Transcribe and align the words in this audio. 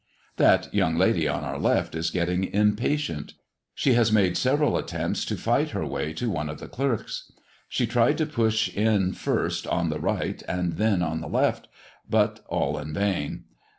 That 0.37 0.73
young 0.73 0.95
lady 0.97 1.27
on 1.27 1.43
our 1.43 1.59
left 1.59 1.93
is 1.93 2.09
getting 2.09 2.45
impatient. 2.45 3.35
She 3.75 3.93
has 3.93 4.11
made 4.11 4.35
several 4.35 4.75
attempts 4.75 5.23
to 5.25 5.37
fight 5.37 5.69
her 5.77 5.85
way 5.85 6.11
to 6.13 6.27
one 6.27 6.49
of 6.49 6.59
the 6.59 6.67
clerks; 6.67 7.31
she 7.69 7.85
tried 7.85 8.17
to 8.17 8.25
push 8.25 8.67
in 8.73 9.13
first 9.13 9.67
on 9.67 9.89
the 9.91 9.99
right, 9.99 10.41
and 10.47 10.77
then 10.77 11.03
on 11.03 11.21
the 11.21 11.27
left, 11.29 11.67
but 12.09 12.39
all 12.47 12.79
in 12.79 12.95
vain. 12.95 13.43